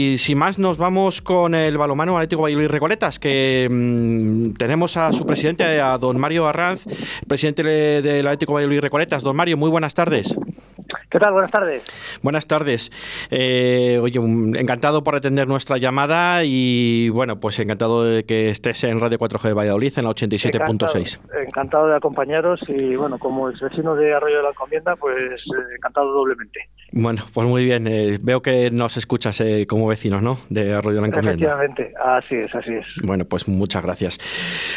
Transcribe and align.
Y 0.00 0.16
sin 0.16 0.38
más, 0.38 0.58
nos 0.58 0.78
vamos 0.78 1.20
con 1.20 1.54
el 1.54 1.76
balomano 1.76 2.16
Atlético 2.16 2.40
Valladolid 2.40 2.68
Recoletas, 2.68 3.18
que 3.18 3.68
mm, 3.70 4.54
tenemos 4.54 4.96
a 4.96 5.12
su 5.12 5.26
presidente, 5.26 5.78
a 5.78 5.98
don 5.98 6.18
Mario 6.18 6.46
Arranz, 6.46 6.86
presidente 7.28 7.62
del 7.62 8.26
Atlético 8.26 8.54
Valladolid 8.54 8.80
Recoletas. 8.80 9.22
Don 9.22 9.36
Mario, 9.36 9.58
muy 9.58 9.68
buenas 9.68 9.92
tardes. 9.92 10.38
¿Qué 11.10 11.18
tal? 11.18 11.32
Buenas 11.32 11.50
tardes. 11.50 12.20
Buenas 12.22 12.46
tardes. 12.46 12.90
Eh, 13.30 13.98
oye, 14.00 14.18
encantado 14.58 15.04
por 15.04 15.16
atender 15.16 15.46
nuestra 15.46 15.76
llamada 15.76 16.44
y 16.44 17.10
bueno, 17.10 17.38
pues 17.38 17.58
encantado 17.58 18.04
de 18.04 18.24
que 18.24 18.48
estés 18.48 18.84
en 18.84 19.00
Radio 19.00 19.18
4G 19.18 19.48
de 19.48 19.52
Valladolid 19.52 19.92
en 19.98 20.04
la 20.04 20.10
87.6. 20.12 21.46
Encantado, 21.46 21.88
de 21.88 21.96
acompañaros 21.96 22.60
y 22.68 22.96
bueno, 22.96 23.18
como 23.18 23.50
es 23.50 23.60
vecino 23.60 23.94
de 23.96 24.14
Arroyo 24.14 24.38
de 24.38 24.42
la 24.44 24.48
Encomienda, 24.50 24.96
pues 24.96 25.40
eh, 25.40 25.74
encantado 25.76 26.10
doblemente. 26.12 26.60
Bueno, 26.92 27.22
pues 27.32 27.46
muy 27.46 27.64
bien. 27.64 27.86
Eh, 27.86 28.18
veo 28.20 28.42
que 28.42 28.70
nos 28.70 28.96
escuchas 28.96 29.42
como 29.68 29.86
vecinos, 29.86 30.22
¿no? 30.22 30.38
De 30.48 30.72
Arroyo 30.74 30.96
de 30.96 31.00
la 31.02 31.06
Encomienda. 31.06 31.30
Efectivamente, 31.32 31.92
así 32.04 32.34
es, 32.34 32.54
así 32.54 32.74
es. 32.74 32.86
Bueno, 33.02 33.24
pues 33.24 33.46
muchas 33.48 33.82
gracias. 33.82 34.18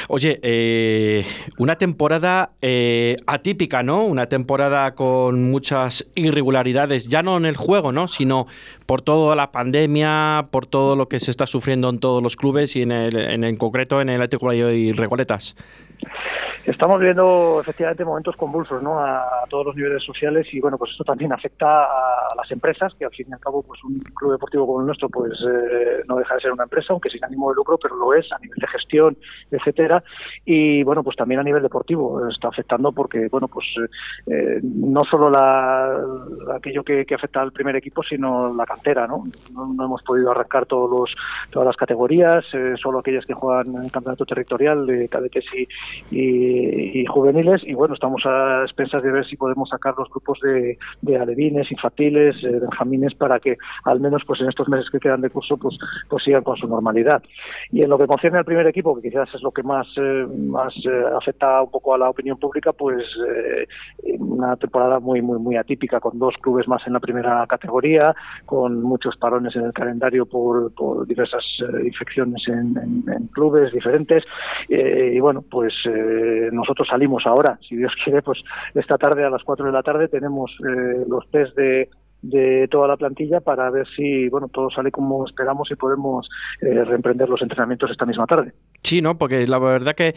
Oye, 0.07 0.39
eh, 0.43 1.25
una 1.57 1.77
temporada 1.77 2.51
eh, 2.61 3.17
atípica, 3.25 3.83
¿no? 3.83 4.05
Una 4.05 4.27
temporada 4.27 4.93
con 4.95 5.49
muchas 5.49 6.07
irregularidades, 6.15 7.07
ya 7.07 7.23
no 7.23 7.37
en 7.37 7.45
el 7.45 7.57
juego, 7.57 7.91
¿no? 7.91 8.07
Sino 8.07 8.47
por 8.85 9.01
toda 9.01 9.35
la 9.35 9.51
pandemia, 9.51 10.47
por 10.51 10.65
todo 10.65 10.95
lo 10.95 11.07
que 11.07 11.19
se 11.19 11.31
está 11.31 11.47
sufriendo 11.47 11.89
en 11.89 11.99
todos 11.99 12.21
los 12.21 12.35
clubes 12.35 12.75
y 12.75 12.83
en, 12.83 12.91
el, 12.91 13.43
en, 13.43 13.55
concreto 13.57 14.01
en 14.01 14.09
el 14.09 14.21
Atlético 14.21 14.53
y 14.53 14.91
Regoletas. 14.91 15.55
Estamos 16.65 16.99
viendo 16.99 17.59
efectivamente 17.59 18.05
momentos 18.05 18.35
convulsos 18.37 18.81
¿no? 18.81 18.99
a, 18.99 19.43
todos 19.49 19.65
los 19.65 19.75
niveles 19.75 20.03
sociales 20.03 20.47
y 20.53 20.59
bueno, 20.61 20.77
pues 20.77 20.91
esto 20.91 21.03
también 21.03 21.33
afecta 21.33 21.83
a 21.83 22.35
las 22.35 22.49
empresas, 22.51 22.93
que 22.95 23.05
al 23.05 23.11
fin 23.11 23.27
y 23.29 23.33
al 23.33 23.39
cabo 23.39 23.61
pues 23.61 23.83
un 23.83 23.99
club 23.99 24.31
deportivo 24.31 24.65
como 24.65 24.79
el 24.79 24.87
nuestro 24.87 25.09
pues 25.09 25.33
eh, 25.41 26.03
no 26.07 26.15
deja 26.15 26.35
de 26.35 26.41
ser 26.41 26.51
una 26.51 26.63
empresa, 26.63 26.87
aunque 26.93 27.09
sin 27.09 27.23
ánimo 27.23 27.49
de 27.49 27.55
lucro, 27.55 27.77
pero 27.77 27.95
lo 27.95 28.13
es 28.13 28.31
a 28.31 28.39
nivel 28.39 28.57
de 28.57 28.67
gestión, 28.67 29.17
etcétera. 29.51 30.03
Y 30.45 30.83
bueno, 30.83 31.03
pues 31.03 31.17
también 31.17 31.41
a 31.41 31.43
nivel 31.43 31.61
deportivo 31.61 32.27
está 32.29 32.47
afectando 32.47 32.91
porque 32.91 33.27
bueno, 33.29 33.47
pues 33.47 33.65
eh, 34.27 34.59
no 34.63 35.03
solo 35.03 35.29
la, 35.29 35.99
aquello 36.55 36.83
que, 36.83 37.05
afecta 37.13 37.41
al 37.41 37.51
primer 37.51 37.75
equipo, 37.75 38.01
sino 38.03 38.53
la 38.53 38.65
cantera, 38.65 39.05
¿no? 39.05 39.25
No, 39.53 39.85
hemos 39.85 40.01
podido 40.01 40.31
arrancar 40.31 40.65
todos 40.65 40.89
los, 40.89 41.15
todas 41.51 41.67
las 41.67 41.77
categorías, 41.77 42.43
eh, 42.53 42.73
solo 42.81 42.99
aquellas 42.99 43.25
que 43.25 43.33
juegan 43.33 43.75
en 43.75 43.83
el 43.83 43.91
campeonato 43.91 44.25
territorial 44.25 44.87
de 44.87 45.07
cadetes 45.09 45.45
y 45.53 45.67
y, 46.11 46.52
juveniles 47.07 47.61
y 47.65 47.73
bueno, 47.73 47.93
estamos 47.93 48.23
a 48.25 48.63
expensas 48.63 49.03
de 49.03 49.11
ver 49.11 49.25
si 49.25 49.35
podemos 49.35 49.69
sacar 49.69 49.93
los 49.97 50.09
grupos 50.09 50.39
de, 50.41 50.77
de 51.01 51.17
alevines, 51.17 51.71
infantiles, 51.71 52.35
eh, 52.43 52.59
benjamines 52.59 53.13
para 53.15 53.39
que 53.39 53.57
al 53.85 53.99
menos 53.99 54.23
pues 54.25 54.41
en 54.41 54.49
estos 54.49 54.67
meses 54.69 54.89
que 54.91 54.99
quedan 54.99 55.21
de 55.21 55.29
curso 55.29 55.57
pues, 55.57 55.77
pues 56.09 56.23
sigan 56.23 56.43
con 56.43 56.57
su 56.57 56.67
normalidad. 56.67 57.23
Y 57.71 57.81
en 57.83 57.89
lo 57.89 57.97
que 57.97 58.07
concierne 58.07 58.39
al 58.39 58.45
primer 58.45 58.67
equipo, 58.67 58.95
que 58.95 59.09
quizás 59.09 59.29
es 59.33 59.41
lo 59.41 59.51
que 59.51 59.63
más, 59.63 59.87
eh, 59.97 60.27
más 60.27 60.73
eh, 60.85 61.03
afecta 61.15 61.61
un 61.61 61.71
poco 61.71 61.93
a 61.93 61.97
la 61.97 62.09
opinión 62.09 62.37
pública, 62.37 62.73
pues 62.73 63.03
una 64.19 64.55
temporada 64.57 64.99
muy, 64.99 65.21
muy, 65.21 65.39
muy 65.39 65.55
atípica 65.55 65.99
con 65.99 66.17
dos 66.19 66.35
clubes 66.41 66.67
más 66.67 66.85
en 66.87 66.93
la 66.93 66.99
primera 66.99 67.45
categoría, 67.47 68.15
con 68.45 68.81
muchos 68.81 69.15
parones 69.17 69.55
en 69.55 69.65
el 69.65 69.73
calendario 69.73 70.25
por, 70.25 70.73
por 70.73 71.07
diversas 71.07 71.43
infecciones 71.83 72.43
en, 72.47 72.75
en, 73.07 73.27
clubes 73.27 73.71
diferentes. 73.71 74.23
y 74.69 75.19
bueno, 75.19 75.43
pues 75.49 75.73
eh, 75.85 76.42
nosotros 76.51 76.87
salimos 76.87 77.25
ahora, 77.25 77.57
si 77.67 77.75
Dios 77.75 77.93
quiere, 78.03 78.21
pues 78.21 78.39
esta 78.73 78.97
tarde 78.97 79.23
a 79.23 79.29
las 79.29 79.43
4 79.43 79.65
de 79.65 79.71
la 79.71 79.83
tarde 79.83 80.07
tenemos 80.07 80.51
eh, 80.59 81.05
los 81.07 81.29
test 81.29 81.55
de, 81.55 81.89
de 82.21 82.67
toda 82.69 82.87
la 82.87 82.97
plantilla 82.97 83.41
para 83.41 83.69
ver 83.69 83.85
si 83.95 84.29
bueno 84.29 84.47
todo 84.47 84.69
sale 84.69 84.91
como 84.91 85.25
esperamos 85.25 85.69
y 85.71 85.75
podemos 85.75 86.29
eh, 86.61 86.83
reemprender 86.85 87.27
los 87.27 87.41
entrenamientos 87.41 87.91
esta 87.91 88.05
misma 88.05 88.25
tarde. 88.25 88.53
Sí, 88.81 89.01
¿no? 89.01 89.17
Porque 89.17 89.45
la 89.47 89.59
verdad 89.59 89.95
que, 89.95 90.13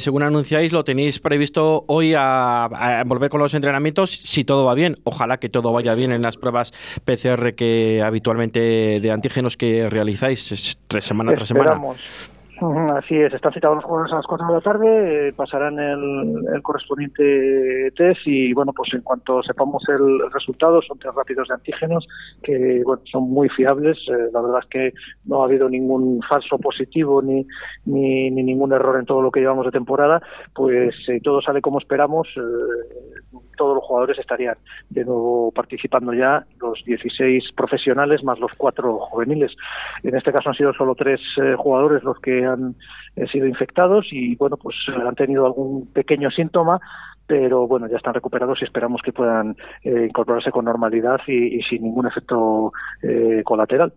según 0.00 0.22
anunciáis, 0.22 0.72
lo 0.72 0.82
tenéis 0.82 1.18
previsto 1.18 1.84
hoy 1.88 2.14
a, 2.16 3.02
volver 3.06 3.28
con 3.28 3.40
los 3.40 3.52
entrenamientos 3.52 4.10
si 4.10 4.44
todo 4.44 4.64
va 4.64 4.74
bien. 4.74 4.96
Ojalá 5.04 5.38
que 5.38 5.50
todo 5.50 5.72
vaya 5.72 5.94
bien 5.94 6.12
en 6.12 6.22
las 6.22 6.38
pruebas 6.38 6.72
PCR 7.04 7.54
que 7.54 8.02
habitualmente 8.02 9.00
de 9.00 9.10
antígenos 9.10 9.56
que 9.56 9.90
realizáis 9.90 10.78
tres 10.88 11.04
semana 11.04 11.34
tras 11.34 11.48
semana. 11.48 11.80
Así 12.60 13.14
es, 13.14 13.32
están 13.32 13.52
citados 13.52 13.76
los 13.76 13.84
jugadores 13.84 14.12
a 14.12 14.16
las 14.16 14.26
4 14.26 14.46
de 14.48 14.52
la 14.52 14.60
tarde, 14.60 15.28
eh, 15.28 15.32
pasarán 15.32 15.78
el, 15.78 16.60
correspondiente 16.62 17.92
test 17.94 18.20
y 18.26 18.52
bueno, 18.52 18.72
pues 18.72 18.92
en 18.94 19.02
cuanto 19.02 19.42
sepamos 19.44 19.84
el, 19.88 20.28
resultado, 20.32 20.82
son 20.82 20.98
test 20.98 21.14
rápidos 21.14 21.46
de 21.48 21.54
antígenos 21.54 22.06
que 22.42 22.82
bueno, 22.84 23.02
son 23.04 23.30
muy 23.30 23.48
fiables. 23.48 23.96
Eh, 24.08 24.30
la 24.32 24.40
verdad 24.40 24.60
es 24.62 24.68
que 24.68 24.92
no 25.26 25.42
ha 25.42 25.44
habido 25.44 25.68
ningún 25.68 26.20
falso 26.28 26.58
positivo 26.58 27.22
ni, 27.22 27.46
ni, 27.84 28.30
ningún 28.30 28.72
error 28.72 28.98
en 28.98 29.06
todo 29.06 29.22
lo 29.22 29.30
que 29.30 29.40
llevamos 29.40 29.66
de 29.66 29.72
temporada. 29.72 30.20
Pues 30.52 30.94
si 31.06 31.20
todo 31.20 31.40
sale 31.40 31.60
como 31.60 31.78
esperamos, 31.78 32.26
eh, 32.36 33.38
todos 33.58 33.74
los 33.74 33.84
jugadores 33.84 34.18
estarían 34.18 34.56
de 34.88 35.04
nuevo 35.04 35.52
participando 35.52 36.14
ya, 36.14 36.46
los 36.60 36.82
16 36.86 37.52
profesionales 37.54 38.24
más 38.24 38.38
los 38.38 38.52
cuatro 38.56 38.98
juveniles. 38.98 39.54
En 40.02 40.16
este 40.16 40.32
caso 40.32 40.48
han 40.48 40.54
sido 40.54 40.72
solo 40.72 40.94
tres 40.94 41.20
jugadores 41.56 42.02
los 42.02 42.18
que 42.20 42.46
han 42.46 42.74
eh, 43.16 43.26
sido 43.26 43.46
infectados 43.46 44.06
y 44.12 44.36
bueno, 44.36 44.56
pues 44.56 44.76
han 44.88 45.14
tenido 45.14 45.44
algún 45.44 45.86
pequeño 45.92 46.30
síntoma, 46.30 46.80
pero 47.26 47.66
bueno, 47.66 47.88
ya 47.88 47.96
están 47.96 48.14
recuperados 48.14 48.60
y 48.60 48.64
esperamos 48.64 49.02
que 49.02 49.12
puedan 49.12 49.56
eh, 49.82 50.06
incorporarse 50.08 50.50
con 50.50 50.64
normalidad 50.64 51.20
y, 51.26 51.60
sin 51.62 51.82
ningún 51.82 52.06
efecto 52.06 52.72
eh, 53.02 53.42
colateral. 53.44 53.92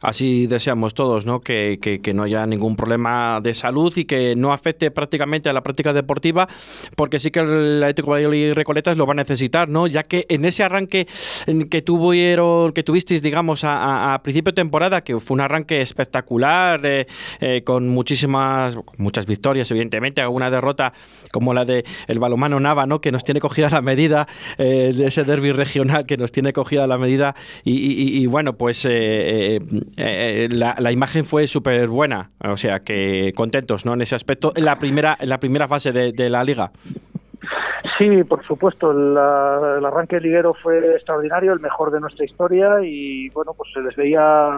Así 0.00 0.46
deseamos 0.46 0.94
todos, 0.94 1.26
¿no? 1.26 1.40
Que, 1.40 1.78
que, 1.80 2.14
no 2.14 2.22
haya 2.22 2.46
ningún 2.46 2.76
problema 2.76 3.40
de 3.42 3.54
salud 3.54 3.92
y 3.96 4.04
que 4.04 4.34
no 4.36 4.52
afecte 4.52 4.90
prácticamente 4.90 5.48
a 5.48 5.52
la 5.52 5.62
práctica 5.62 5.92
deportiva, 5.92 6.48
porque 6.94 7.18
sí 7.18 7.30
que 7.30 7.40
el 7.40 7.82
Atlético 7.82 8.12
Valladolid 8.12 8.54
Recoletas 8.54 8.96
lo 8.96 9.06
va 9.06 9.12
a 9.12 9.16
necesitar, 9.16 9.68
¿no? 9.68 9.86
Ya 9.86 10.04
que 10.04 10.26
en 10.28 10.44
ese 10.44 10.62
arranque 10.62 11.06
que 11.70 11.82
tuvieron, 11.82 12.72
que 12.72 12.82
tuvisteis, 12.82 13.22
digamos, 13.22 13.62
a, 13.64 14.20
principio 14.22 14.52
de 14.52 14.56
temporada, 14.56 15.02
que 15.02 15.18
fue 15.20 15.34
un 15.34 15.40
arranque 15.40 15.80
espectacular, 15.80 16.80
eh, 16.84 17.06
eh, 17.40 17.62
con 17.64 17.88
muchísimas, 17.88 18.76
muchas 18.96 19.26
victorias, 19.26 19.70
evidentemente, 19.70 20.20
alguna 20.20 20.50
derrota 20.50 20.92
como 21.32 21.54
la 21.54 21.64
de 21.64 21.84
el 22.06 22.18
balomano 22.18 22.60
Nava, 22.60 22.86
¿no? 22.86 23.00
Que 23.00 23.12
nos 23.12 23.24
tiene 23.24 23.40
cogida 23.40 23.68
la 23.70 23.82
medida 23.82 24.26
eh, 24.58 24.92
de 24.94 25.06
ese 25.06 25.24
derby 25.24 25.52
regional 25.52 26.06
que 26.06 26.16
nos 26.16 26.32
tiene 26.32 26.52
cogida 26.52 26.86
la 26.86 26.98
medida 26.98 27.34
y, 27.64 28.26
bueno, 28.26 28.56
pues 28.56 28.86
eh, 29.46 29.60
eh, 29.96 30.48
la, 30.50 30.92
imagen 30.92 31.24
fue 31.24 31.46
súper 31.46 31.88
buena, 31.88 32.30
o 32.44 32.56
sea 32.56 32.80
que 32.80 33.32
contentos 33.36 33.86
¿no? 33.86 33.94
en 33.94 34.02
ese 34.02 34.14
aspecto, 34.14 34.52
en 34.56 34.64
la 34.64 34.78
primera, 34.78 35.16
en 35.20 35.28
la 35.28 35.38
primera 35.38 35.68
fase 35.68 35.92
de, 35.92 36.30
la 36.30 36.42
liga. 36.42 36.72
Sí, 37.98 38.24
por 38.24 38.44
supuesto, 38.44 38.90
el, 38.90 39.16
arranque 39.16 40.20
liguero 40.20 40.54
fue 40.54 40.78
extraordinario, 40.96 41.52
el 41.52 41.60
mejor 41.60 41.90
de 41.90 42.00
nuestra 42.00 42.24
historia 42.24 42.80
y 42.82 43.28
bueno, 43.30 43.54
pues 43.56 43.70
se 43.72 43.80
les 43.80 43.94
veía, 43.96 44.50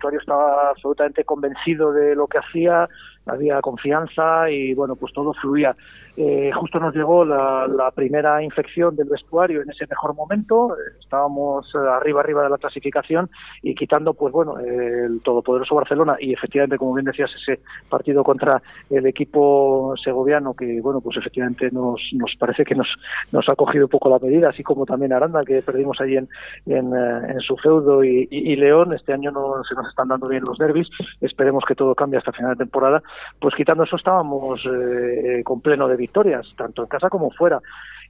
vestuario 0.00 0.20
estaba 0.20 0.70
absolutamente 0.70 1.24
convencido 1.24 1.92
de 1.92 2.14
lo 2.14 2.26
que 2.26 2.38
hacía, 2.38 2.88
había 3.26 3.60
confianza 3.60 4.50
y 4.50 4.72
bueno, 4.74 4.96
pues 4.96 5.12
todo 5.12 5.34
fluía. 5.34 5.76
Eh, 6.16 6.50
justo 6.54 6.80
nos 6.80 6.94
llegó 6.94 7.24
la, 7.24 7.90
primera 7.94 8.42
infección 8.42 8.96
del 8.96 9.08
vestuario 9.08 9.62
en 9.62 9.70
ese 9.70 9.86
mejor 9.86 10.14
momento, 10.14 10.76
estábamos 11.00 11.74
arriba 11.74 12.20
arriba 12.20 12.42
de 12.44 12.50
la 12.50 12.58
clasificación 12.58 13.28
y 13.62 13.74
quitando 13.74 14.14
pues 14.14 14.32
bueno 14.32 14.58
el 14.58 15.20
todopoderoso 15.22 15.74
Barcelona 15.74 16.16
y 16.20 16.32
efectivamente 16.32 16.78
como 16.78 16.94
bien 16.94 17.06
decías 17.06 17.30
ese 17.34 17.60
partido 17.88 18.22
contra 18.22 18.62
el 18.90 19.06
equipo 19.06 19.94
segoviano 20.02 20.54
que 20.54 20.80
bueno 20.80 21.00
pues 21.00 21.16
efectivamente 21.16 21.70
nos, 21.72 22.00
nos 22.12 22.34
parece 22.38 22.64
que 22.64 22.74
nos, 22.74 22.88
nos 23.32 23.48
ha 23.48 23.56
cogido 23.56 23.86
un 23.86 23.90
poco 23.90 24.08
la 24.08 24.18
medida, 24.18 24.50
así 24.50 24.62
como 24.62 24.86
también 24.86 25.12
Aranda 25.12 25.42
que 25.42 25.62
perdimos 25.62 26.00
allí 26.00 26.16
en, 26.16 26.28
en, 26.66 26.92
eh, 26.94 27.36
su 27.40 27.56
feudo 27.56 28.04
y, 28.04 28.56
León, 28.56 28.92
este 28.92 29.12
año 29.12 29.30
no 29.30 29.62
se 29.64 29.74
nos 29.74 29.89
están 29.90 30.08
dando 30.08 30.28
bien 30.28 30.44
los 30.44 30.58
derbis, 30.58 30.88
esperemos 31.20 31.64
que 31.66 31.74
todo 31.74 31.94
cambie 31.94 32.18
hasta 32.18 32.32
final 32.32 32.52
de 32.52 32.64
temporada, 32.64 33.02
pues 33.38 33.54
quitando 33.54 33.84
eso 33.84 33.96
estábamos 33.96 34.64
eh, 34.66 35.42
con 35.44 35.60
pleno 35.60 35.88
de 35.88 35.96
victorias, 35.96 36.46
tanto 36.56 36.82
en 36.82 36.88
casa 36.88 37.08
como 37.08 37.30
fuera. 37.30 37.60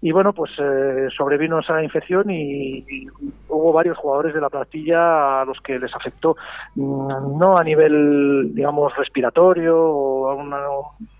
Y 0.02 0.12
bueno, 0.12 0.32
pues 0.32 0.50
eh, 0.58 1.08
sobrevino 1.14 1.58
esa 1.58 1.82
infección 1.82 2.31
y, 2.31 3.06
hubo 3.49 3.72
varios 3.72 3.99
jugadores 3.99 4.32
de 4.32 4.40
la 4.40 4.49
plantilla 4.49 5.43
a 5.43 5.44
los 5.44 5.60
que 5.60 5.78
les 5.78 5.94
afectó, 5.94 6.37
mm, 6.75 7.38
no 7.38 7.58
a 7.58 7.64
nivel, 7.64 8.54
digamos, 8.54 8.96
respiratorio 8.96 9.76
o 9.76 10.31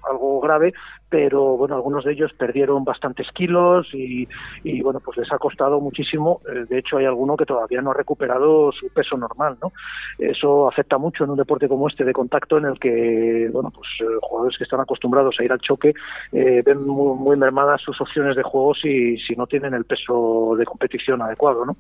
algo 0.09 0.41
grave, 0.41 0.73
pero 1.11 1.57
bueno, 1.57 1.75
algunos 1.75 2.05
de 2.05 2.13
ellos 2.13 2.33
perdieron 2.33 2.85
bastantes 2.85 3.27
kilos 3.33 3.89
y, 3.93 4.29
y 4.63 4.81
bueno, 4.81 5.01
pues 5.01 5.19
les 5.19 5.33
ha 5.33 5.39
costado 5.39 5.81
muchísimo. 5.81 6.41
Eh, 6.49 6.67
de 6.69 6.79
hecho, 6.79 6.99
hay 6.99 7.05
alguno 7.05 7.37
que 7.37 7.45
todavía 7.45 7.83
no 7.83 7.91
ha 7.91 7.95
recuperado 7.95 8.71
su 8.71 8.89
peso 8.91 9.17
normal, 9.17 9.59
¿no? 9.61 9.73
Eso 10.19 10.69
afecta 10.69 10.99
mucho 10.99 11.25
en 11.25 11.31
un 11.31 11.37
deporte 11.37 11.69
como 11.69 11.89
este 11.89 12.05
de 12.05 12.13
contacto 12.13 12.59
en 12.59 12.67
el 12.67 12.79
que, 12.79 13.51
bueno, 13.53 13.73
pues 13.75 13.89
eh, 14.01 14.19
jugadores 14.23 14.57
que 14.57 14.65
están 14.65 14.81
acostumbrados 14.81 15.35
a 15.39 15.45
ir 15.45 15.51
al 15.51 15.61
choque 15.61 15.95
eh, 16.33 16.63
ven 16.65 16.87
muy, 16.87 17.19
muy, 17.19 17.37
mermadas 17.37 17.81
sus 17.81 18.01
opciones 18.01 18.37
de 18.37 18.43
juego 18.43 18.75
si, 18.75 19.17
si 19.19 19.35
no 19.35 19.47
tienen 19.47 19.75
el 19.75 19.85
peso 19.85 20.55
de 20.57 20.65
competición 20.65 21.23
adecuado, 21.23 21.67
¿no? 21.67 21.77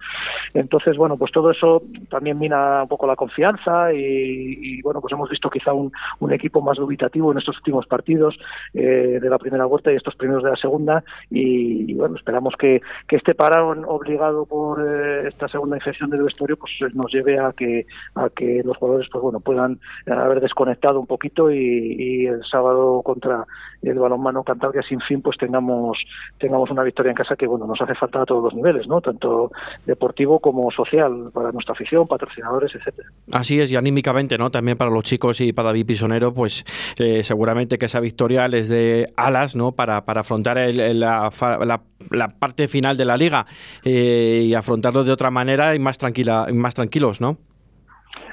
Entonces, 0.55 0.97
bueno, 0.97 1.17
pues 1.17 1.31
todo 1.31 1.51
eso 1.53 1.83
también 2.09 2.39
mina 2.39 2.83
un 2.83 2.89
poco 2.89 3.07
la 3.07 3.15
confianza 3.15 3.93
y, 3.93 4.81
bueno, 4.83 5.01
pues 5.01 5.13
hemos 5.13 5.31
visto 5.31 5.49
quizá 5.49 5.73
un, 5.73 5.93
un, 6.19 6.33
equipo 6.33 6.61
más 6.63 6.79
dubitativo 6.79 7.31
en 7.33 7.39
estos 7.39 7.57
últimos 7.59 7.87
partidos 7.87 8.39
eh, 8.75 9.20
de 9.21 9.31
la 9.31 9.39
primera 9.39 9.65
vuelta 9.65 9.93
y 9.93 9.97
estos 9.97 10.17
primeros 10.17 10.43
de 10.43 10.51
la 10.51 10.57
segunda. 10.57 11.05
Y, 11.31 11.95
bueno, 11.95 12.17
esperamos 12.17 12.55
que, 12.59 12.81
que 13.07 13.17
este 13.17 13.35
parón 13.35 13.85
obligado 13.87 14.47
por 14.47 14.81
eh, 14.87 15.29
esta 15.29 15.49
segunda 15.49 15.77
infección 15.77 16.11
del 16.11 16.23
vestuario 16.23 16.57
pues 16.57 16.73
nos 16.95 17.13
lleve 17.13 17.39
a 17.39 17.53
que 17.53 17.87
a 18.15 18.29
que 18.31 18.63
los 18.65 18.77
jugadores 18.77 19.09
pues 19.11 19.23
bueno 19.23 19.41
puedan 19.41 19.79
haber 20.07 20.41
desconectado 20.41 21.01
un 21.01 21.07
poquito 21.07 21.51
y, 21.51 22.27
el 22.27 22.45
sábado 22.45 23.03
contra 23.03 23.47
el 23.83 23.99
balonmano 23.99 24.43
Cantabria 24.45 24.83
sin 24.83 25.01
fin 25.01 25.23
pues 25.23 25.37
tengamos 25.39 25.99
tengamos 26.39 26.71
una 26.71 26.83
victoria 26.83 27.11
en 27.11 27.17
casa 27.17 27.37
que 27.37 27.47
bueno 27.47 27.67
nos 27.67 27.81
hace 27.81 27.95
falta 27.95 28.23
a 28.23 28.27
todos 28.27 28.45
los 28.45 28.55
niveles 28.55 28.87
no 28.87 29.01
tanto 29.01 29.51
deportivo 29.87 30.39
como 30.39 30.71
social 30.71 31.31
para 31.33 31.53
nuestra 31.53 31.73
afición 31.73 32.07
patrocinadores 32.07 32.75
etcétera. 32.75 33.09
Así 33.33 33.61
es 33.61 33.73
y 33.73 33.77
anímicamente 33.77 34.37
no 34.39 34.51
también 34.51 34.77
para 34.77 34.91
los 34.91 35.05
chicos 35.05 35.41
y 35.41 35.53
para 35.53 35.69
David 35.69 35.87
Pisonero 35.87 36.33
pues 36.35 36.65
eh, 36.99 37.23
seguramente 37.23 37.79
que 37.79 37.87
esa 37.87 38.01
victoria 38.01 38.49
les 38.49 38.69
dé 38.69 39.13
alas 39.17 39.57
no 39.57 39.73
para, 39.73 40.05
para 40.05 40.21
afrontar 40.21 40.59
el, 40.59 41.01
la, 41.01 41.31
la, 41.41 41.81
la, 42.11 42.29
parte 42.29 42.69
final 42.69 42.97
de 42.97 43.05
la 43.05 43.17
liga 43.17 43.47
eh, 43.85 44.43
y 44.45 44.55
afrontarlo 44.55 45.05
de 45.05 45.13
otra 45.13 45.31
manera 45.31 45.75
y 45.75 45.79
más 45.79 45.99
tranquila 45.99 46.47
y 46.49 46.53
más 46.53 46.75
tranquilos 46.75 47.21
no 47.21 47.39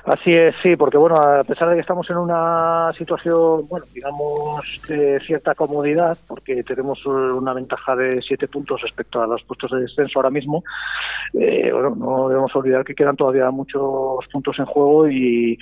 Así 0.07 0.33
es, 0.33 0.55
sí, 0.63 0.77
porque 0.77 0.97
bueno, 0.97 1.17
a 1.17 1.43
pesar 1.43 1.67
de 1.67 1.75
que 1.75 1.81
estamos 1.81 2.09
en 2.09 2.15
una 2.15 2.93
situación, 2.97 3.67
bueno, 3.67 3.85
digamos, 3.93 4.81
de 4.87 5.19
cierta 5.19 5.53
comodidad, 5.53 6.17
porque 6.29 6.63
tenemos 6.63 7.05
una 7.05 7.53
ventaja 7.53 7.93
de 7.93 8.21
siete 8.21 8.47
puntos 8.47 8.81
respecto 8.81 9.21
a 9.21 9.27
los 9.27 9.43
puestos 9.43 9.69
de 9.71 9.81
descenso 9.81 10.19
ahora 10.19 10.29
mismo, 10.29 10.63
eh, 11.33 11.71
bueno, 11.73 11.93
no 11.97 12.29
debemos 12.29 12.55
olvidar 12.55 12.85
que 12.85 12.95
quedan 12.95 13.17
todavía 13.17 13.51
muchos 13.51 14.25
puntos 14.31 14.57
en 14.59 14.65
juego 14.65 15.09
y, 15.09 15.57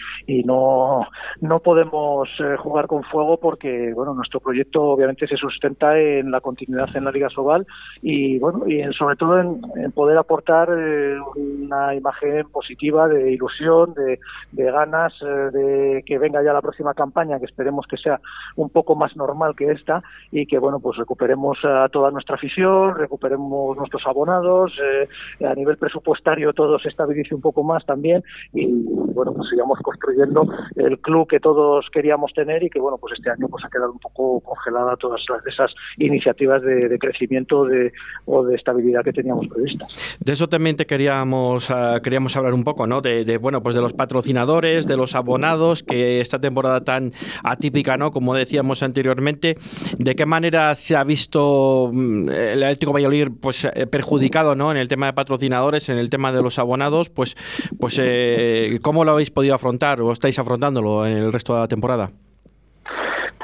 no, 0.45 1.07
no 1.41 1.59
podemos 1.59 2.29
eh, 2.39 2.55
jugar 2.57 2.85
con 2.85 3.03
fuego 3.05 3.37
porque, 3.37 3.93
bueno, 3.95 4.13
nuestro 4.13 4.39
proyecto 4.39 4.83
obviamente 4.83 5.25
se 5.25 5.37
sustenta 5.37 5.97
en 5.97 6.29
la 6.29 6.39
continuidad 6.39 6.95
en 6.95 7.05
la 7.05 7.11
Liga 7.11 7.29
Sobal 7.31 7.65
y, 8.03 8.37
bueno, 8.37 8.67
y 8.67 8.83
sobre 8.93 9.15
todo 9.15 9.39
en, 9.39 9.59
en 9.75 9.91
poder 9.91 10.19
aportar 10.19 10.69
eh, 10.69 11.17
una 11.35 11.95
imagen 11.95 12.47
positiva 12.49 13.07
de 13.07 13.31
ilusión, 13.31 13.95
de 13.95 14.19
de 14.51 14.71
ganas 14.71 15.13
eh, 15.21 15.25
de 15.25 16.03
que 16.05 16.17
venga 16.17 16.43
ya 16.43 16.53
la 16.53 16.61
próxima 16.61 16.93
campaña, 16.93 17.39
que 17.39 17.45
esperemos 17.45 17.85
que 17.87 17.97
sea 17.97 18.19
un 18.55 18.69
poco 18.69 18.95
más 18.95 19.15
normal 19.15 19.55
que 19.55 19.71
esta 19.71 20.03
y 20.31 20.45
que 20.45 20.59
bueno 20.59 20.79
pues 20.79 20.97
recuperemos 20.97 21.57
a 21.63 21.87
toda 21.89 22.11
nuestra 22.11 22.35
afición, 22.35 22.95
recuperemos 22.95 23.77
nuestros 23.77 24.05
abonados, 24.05 24.73
eh, 24.83 25.07
a 25.45 25.53
nivel 25.53 25.77
presupuestario 25.77 26.53
todo 26.53 26.79
se 26.79 26.89
estabilice 26.89 27.35
un 27.35 27.41
poco 27.41 27.63
más 27.63 27.85
también 27.85 28.23
y 28.53 28.67
bueno 28.67 29.33
pues 29.33 29.49
sigamos 29.49 29.79
construyendo 29.79 30.47
el 30.75 30.99
club 30.99 31.27
que 31.27 31.39
todos 31.39 31.87
queríamos 31.91 32.33
tener 32.33 32.63
y 32.63 32.69
que 32.69 32.79
bueno 32.79 32.97
pues 32.97 33.13
este 33.17 33.29
año 33.29 33.47
pues 33.47 33.63
ha 33.65 33.69
quedado 33.69 33.91
un 33.91 33.99
poco 33.99 34.39
congelada 34.41 34.95
todas 34.97 35.21
esas 35.45 35.73
iniciativas 35.97 36.61
de, 36.61 36.97
crecimiento 36.99 37.65
de, 37.65 37.91
o 38.25 38.43
de 38.43 38.55
estabilidad 38.55 39.03
que 39.03 39.13
teníamos 39.13 39.47
previstas. 39.47 40.17
De 40.19 40.31
eso 40.31 40.47
también 40.47 40.75
te 40.75 40.85
queríamos 40.85 41.69
uh, 41.69 42.01
queríamos 42.01 42.35
hablar 42.37 42.53
un 42.53 42.63
poco, 42.63 42.87
¿no? 42.87 43.01
De, 43.01 43.25
de 43.25 43.37
bueno 43.37 43.61
pues 43.61 43.75
de 43.75 43.81
los 43.81 43.93
patrocinadores 43.93 44.24
patrocinadores, 44.25 44.87
de 44.87 44.97
los 44.97 45.13
abonados, 45.13 45.83
que 45.83 46.19
esta 46.19 46.39
temporada 46.39 46.83
tan 46.83 47.13
atípica, 47.43 47.95
¿no? 47.95 48.11
Como 48.11 48.33
decíamos 48.33 48.81
anteriormente, 48.81 49.55
¿de 49.99 50.15
qué 50.15 50.25
manera 50.25 50.73
se 50.73 50.95
ha 50.95 51.03
visto 51.03 51.91
mm, 51.93 52.29
el 52.29 52.63
Atlético 52.63 52.93
Valladolid 52.93 53.27
pues, 53.39 53.65
eh, 53.65 53.85
perjudicado, 53.85 54.55
¿no? 54.55 54.71
En 54.71 54.77
el 54.77 54.87
tema 54.87 55.05
de 55.05 55.13
patrocinadores, 55.13 55.89
en 55.89 55.99
el 55.99 56.09
tema 56.09 56.31
de 56.31 56.41
los 56.41 56.57
abonados, 56.57 57.11
pues, 57.11 57.37
pues 57.79 57.97
eh, 58.01 58.79
¿cómo 58.81 59.05
lo 59.05 59.11
habéis 59.11 59.29
podido 59.29 59.53
afrontar 59.53 60.01
o 60.01 60.11
estáis 60.11 60.39
afrontándolo 60.39 61.05
en 61.05 61.17
el 61.17 61.31
resto 61.31 61.53
de 61.53 61.59
la 61.59 61.67
temporada? 61.67 62.09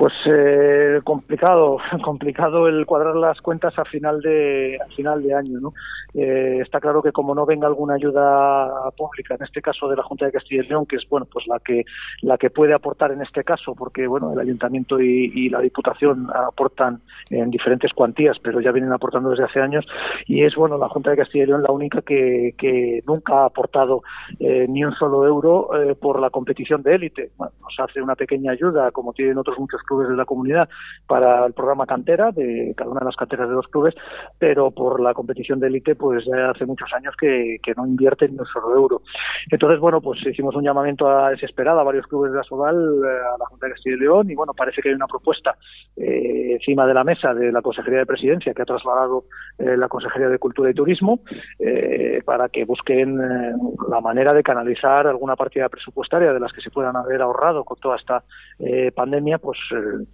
Pues 0.01 0.13
eh, 0.25 0.99
complicado, 1.03 1.77
complicado 2.03 2.67
el 2.67 2.87
cuadrar 2.87 3.15
las 3.15 3.39
cuentas 3.39 3.77
a 3.77 3.85
final 3.85 4.19
de 4.19 4.79
a 4.83 4.87
final 4.95 5.21
de 5.21 5.35
año, 5.35 5.59
¿no? 5.59 5.73
Eh, 6.15 6.57
está 6.59 6.79
claro 6.79 7.03
que 7.03 7.11
como 7.11 7.35
no 7.35 7.45
venga 7.45 7.67
alguna 7.67 7.93
ayuda 7.93 8.89
pública, 8.97 9.35
en 9.35 9.43
este 9.43 9.61
caso 9.61 9.87
de 9.87 9.95
la 9.95 10.01
Junta 10.01 10.25
de 10.25 10.31
Castilla 10.31 10.63
y 10.63 10.67
León, 10.67 10.87
que 10.87 10.95
es 10.95 11.07
bueno, 11.07 11.27
pues 11.31 11.45
la 11.45 11.59
que 11.59 11.85
la 12.23 12.39
que 12.39 12.49
puede 12.49 12.73
aportar 12.73 13.11
en 13.11 13.21
este 13.21 13.43
caso, 13.43 13.75
porque 13.75 14.07
bueno, 14.07 14.33
el 14.33 14.39
Ayuntamiento 14.39 14.99
y, 14.99 15.49
la 15.49 15.61
Diputación 15.61 16.29
aportan 16.33 17.01
en 17.29 17.51
diferentes 17.51 17.93
cuantías, 17.93 18.37
pero 18.41 18.59
ya 18.59 18.71
vienen 18.71 18.93
aportando 18.93 19.29
desde 19.29 19.43
hace 19.43 19.59
años 19.59 19.85
y 20.25 20.43
es 20.43 20.55
bueno 20.55 20.79
la 20.79 20.89
Junta 20.89 21.11
de 21.11 21.17
Castilla 21.17 21.43
y 21.43 21.47
León 21.47 21.61
la 21.61 21.71
única 21.71 22.01
que, 22.01 22.55
que 22.57 23.03
nunca 23.05 23.43
ha 23.43 23.45
aportado 23.45 24.01
eh, 24.39 24.65
ni 24.67 24.83
un 24.83 24.95
solo 24.95 25.27
euro 25.27 25.69
por 25.99 26.19
la 26.19 26.31
competición 26.31 26.81
de 26.81 26.95
élite. 26.95 27.29
Bueno, 27.37 27.53
nos 27.61 27.87
hace 27.87 28.01
una 28.01 28.15
pequeña 28.15 28.53
ayuda, 28.53 28.89
como 28.89 29.13
tienen 29.13 29.37
otros 29.37 29.59
muchos 29.59 29.79
clubes 29.91 30.07
de 30.07 30.15
la 30.15 30.25
comunidad 30.25 30.69
para 31.05 31.45
el 31.45 31.53
programa 31.53 31.85
cantera 31.85 32.31
de 32.31 32.73
cada 32.77 32.89
una 32.89 33.01
de 33.01 33.07
las 33.07 33.15
canteras 33.17 33.49
de 33.49 33.55
los 33.55 33.67
clubes, 33.67 33.93
pero 34.39 34.71
por 34.71 35.01
la 35.01 35.13
competición 35.13 35.59
de 35.59 35.67
élite 35.67 35.95
pues 35.95 36.23
ya 36.25 36.51
hace 36.51 36.65
muchos 36.65 36.91
años 36.93 37.13
que, 37.19 37.59
no 37.75 37.85
invierten 37.85 38.31
ni 38.31 38.39
un 38.39 38.45
solo 38.45 38.75
euro. 38.75 39.01
Entonces, 39.49 39.79
bueno, 39.79 40.01
pues 40.01 40.19
hicimos 40.25 40.55
un 40.55 40.63
llamamiento 40.63 41.09
a 41.09 41.29
desesperada 41.29 41.81
a 41.81 41.83
varios 41.85 42.05
clubes 42.07 42.31
de 42.31 42.37
la 42.37 42.43
Soval, 42.43 42.75
eh, 42.75 43.07
a 43.07 43.37
la 43.37 43.45
Junta 43.45 43.67
de 43.67 43.73
Castilla 43.73 43.95
y 43.95 43.99
León, 43.99 44.29
y 44.29 44.35
bueno, 44.35 44.53
parece 44.53 44.81
que 44.81 44.89
hay 44.89 44.95
una 44.95 45.07
propuesta 45.07 45.55
eh, 45.95 46.53
encima 46.53 46.85
de 46.85 46.93
la 46.93 47.03
mesa 47.03 47.33
de 47.33 47.51
la 47.51 47.61
Consejería 47.61 47.99
de 47.99 48.05
Presidencia 48.05 48.53
que 48.53 48.61
ha 48.61 48.65
trasladado 48.65 49.25
eh, 49.57 49.77
la 49.77 49.87
Consejería 49.87 50.29
de 50.29 50.39
Cultura 50.39 50.69
y 50.69 50.73
Turismo 50.73 51.21
eh, 51.59 52.21
para 52.25 52.49
que 52.49 52.65
busquen 52.65 53.19
eh, 53.19 53.53
la 53.89 54.01
manera 54.01 54.33
de 54.33 54.43
canalizar 54.43 55.07
alguna 55.07 55.35
partida 55.35 55.69
presupuestaria 55.69 56.33
de 56.33 56.39
las 56.39 56.51
que 56.53 56.61
se 56.61 56.71
puedan 56.71 56.95
haber 56.95 57.21
ahorrado 57.21 57.63
con 57.63 57.77
toda 57.79 57.97
esta 57.97 58.23
eh, 58.59 58.91
pandemia, 58.91 59.37
pues 59.37 59.57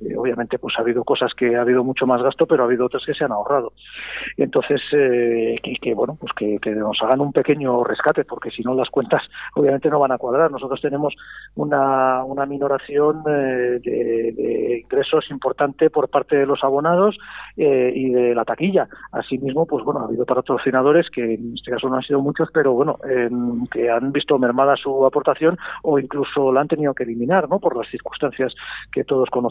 eh, 0.02 0.16
obviamente 0.16 0.60
pues 0.60 0.75
ha 0.78 0.81
habido 0.81 1.04
cosas 1.04 1.34
que 1.34 1.56
ha 1.56 1.62
habido 1.62 1.84
mucho 1.84 2.06
más 2.06 2.22
gasto, 2.22 2.46
pero 2.46 2.64
ha 2.64 2.66
habido 2.66 2.86
otras 2.86 3.04
que 3.06 3.14
se 3.14 3.24
han 3.24 3.31
ahorrado. 3.31 3.74
Entonces, 4.38 4.81
eh, 4.94 5.56
que, 5.81 5.94
bueno, 5.94 6.18
pues 6.19 6.34
que, 6.34 6.60
nos 6.75 7.02
hagan 7.02 7.22
un 7.22 7.34
pequeño 7.34 7.84
rescate, 7.84 8.24
porque 8.24 8.52
si 8.52 8.62
no 8.62 8.75
las 8.75 8.90
cuentas 8.90 9.24
obviamente 9.56 9.90
no 9.90 10.00
van 10.00 10.12
a 10.12 10.18
cuadrar. 10.18 10.52
Nosotros 10.52 10.81
tenemos 10.81 11.16
una, 11.56 12.24
una 12.24 12.46
minoración 12.46 13.24
eh, 13.28 13.80
de, 13.84 14.81
ingresos 14.84 15.30
importante 15.31 15.90
por 15.90 16.10
parte 16.10 16.38
de 16.38 16.46
los 16.46 16.63
abonados 16.63 17.18
y 17.56 18.12
de 18.12 18.36
la 18.36 18.46
taquilla. 18.46 18.88
Asimismo, 19.12 19.66
pues 19.66 19.84
bueno, 19.84 20.02
ha 20.02 20.06
habido 20.06 20.25
patrocinadores 20.25 21.10
que 21.10 21.34
en 21.34 21.56
este 21.56 21.72
caso 21.72 21.90
no 21.90 21.96
han 21.96 22.04
sido 22.04 22.22
muchos, 22.22 22.50
pero 22.54 22.74
bueno, 22.74 22.98
que 23.72 23.90
han 23.90 24.12
visto 24.12 24.38
mermada 24.38 24.75
su 24.75 25.06
aportación 25.06 25.58
o 25.84 25.98
incluso 26.00 26.52
la 26.52 26.62
han 26.62 26.68
tenido 26.68 26.94
que 26.94 27.04
eliminar, 27.04 27.50
¿no? 27.50 27.60
Por 27.60 27.75
las 27.75 27.89
circunstancias 27.89 28.53
que 28.91 29.03
todos 29.03 29.30
conocemos. 29.30 29.47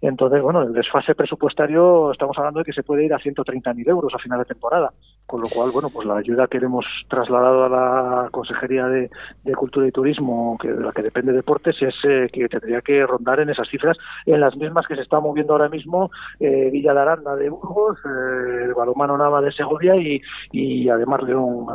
Entonces, 0.00 0.42
bueno, 0.42 0.62
el 0.62 0.72
desfase 0.72 1.14
presupuestario 1.14 2.12
estamos 2.12 2.36
hablando 2.38 2.60
de 2.60 2.64
que 2.64 2.72
se 2.72 2.82
puede 2.82 3.04
ir 3.04 3.14
a 3.14 3.18
130.000 3.18 3.88
euros 3.88 4.14
a 4.14 4.18
final 4.18 4.38
de 4.38 4.44
temporada, 4.44 4.92
con 5.30 5.42
lo 5.42 5.48
cual, 5.48 5.70
bueno, 5.70 5.90
pues 5.90 6.08
la 6.08 6.16
ayuda 6.16 6.48
que 6.48 6.58
hemos 6.58 6.84
trasladado 7.06 7.64
a 7.64 7.68
la 7.68 8.28
Consejería 8.32 8.86
de, 8.86 9.08
Cultura 9.54 9.86
y 9.86 9.92
Turismo, 9.92 10.58
que 10.60 10.72
de 10.72 10.82
la 10.82 10.90
que 10.90 11.02
depende 11.02 11.32
Deportes, 11.32 11.76
es 11.80 11.94
eh, 12.02 12.28
que 12.32 12.48
tendría 12.48 12.80
que 12.80 13.06
rondar 13.06 13.38
en 13.38 13.48
esas 13.48 13.68
cifras, 13.68 13.96
en 14.26 14.40
las 14.40 14.56
mismas 14.56 14.88
que 14.88 14.96
se 14.96 15.02
está 15.02 15.20
moviendo 15.20 15.52
ahora 15.52 15.68
mismo 15.68 16.10
eh, 16.40 16.70
Villa 16.72 16.94
de 16.94 17.00
Aranda 17.00 17.36
de 17.36 17.48
Burgos, 17.48 17.98
eh, 18.06 18.64
el 18.64 18.74
Balomano 18.74 19.16
Nava 19.16 19.40
de 19.40 19.52
Segovia 19.52 19.94
y, 19.94 20.20
y 20.50 20.88
además 20.88 21.22
León 21.22 21.66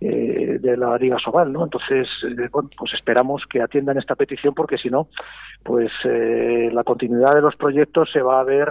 eh, 0.00 0.58
de 0.58 0.76
la 0.78 0.96
Liga 0.96 1.18
Sobal, 1.18 1.52
¿no? 1.52 1.64
Entonces, 1.64 2.08
bueno, 2.52 2.70
pues 2.74 2.94
esperamos 2.94 3.42
que 3.50 3.60
atiendan 3.60 3.98
esta 3.98 4.14
petición 4.14 4.54
porque 4.54 4.78
si 4.78 4.88
no, 4.88 5.08
pues 5.62 5.90
la 6.04 6.84
continuidad 6.84 7.34
de 7.34 7.42
los 7.42 7.56
proyectos 7.56 8.10
se 8.12 8.22
va 8.22 8.40
a 8.40 8.44
ver 8.44 8.68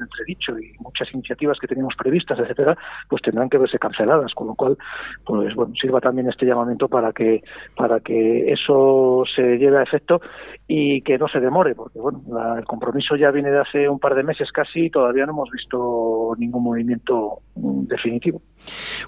entredicho 0.00 0.58
y 0.58 0.72
muchas 0.80 1.12
iniciativas 1.14 1.58
que 1.60 1.68
teníamos 1.68 1.94
previstas, 1.96 2.38
etcétera, 2.38 2.76
pues 3.08 3.22
tendrán 3.22 3.48
que 3.48 3.67
verse 3.68 3.78
canceladas, 3.78 4.34
con 4.34 4.48
lo 4.48 4.54
cual, 4.54 4.76
pues 5.24 5.54
bueno, 5.54 5.72
sirva 5.80 6.00
también 6.00 6.28
este 6.28 6.46
llamamiento 6.46 6.88
para 6.88 7.12
que 7.12 7.42
para 7.76 8.00
que 8.00 8.52
eso 8.52 9.24
se 9.34 9.58
lleve 9.58 9.78
a 9.78 9.82
efecto 9.82 10.20
y 10.66 11.00
que 11.02 11.18
no 11.18 11.28
se 11.28 11.40
demore, 11.40 11.74
porque 11.74 11.98
bueno, 11.98 12.20
el 12.56 12.64
compromiso 12.64 13.16
ya 13.16 13.30
viene 13.30 13.50
de 13.50 13.60
hace 13.60 13.88
un 13.88 13.98
par 13.98 14.14
de 14.14 14.22
meses 14.22 14.50
casi 14.52 14.86
y 14.86 14.90
todavía 14.90 15.24
no 15.24 15.32
hemos 15.32 15.50
visto 15.50 16.34
ningún 16.38 16.62
movimiento 16.62 17.40
mm, 17.56 17.86
definitivo. 17.86 18.42